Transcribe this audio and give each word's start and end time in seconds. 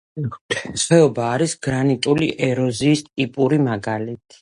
ხეობა 0.83 1.27
არის 1.35 1.53
გრანიტული 1.69 2.33
ეროზიის 2.51 3.07
ტიპური 3.13 3.65
მაგალითი. 3.73 4.39